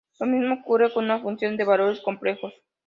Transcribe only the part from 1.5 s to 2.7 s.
de valores complejos.